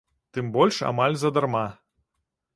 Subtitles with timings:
[0.37, 1.65] Тым больш амаль задарма.